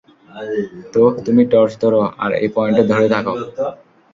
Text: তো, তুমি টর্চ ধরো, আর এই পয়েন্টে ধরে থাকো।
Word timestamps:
তো, 0.93 1.01
তুমি 1.25 1.41
টর্চ 1.51 1.71
ধরো, 1.83 2.01
আর 2.23 2.31
এই 2.41 2.49
পয়েন্টে 2.55 2.83
ধরে 2.91 3.07
থাকো। 3.15 3.33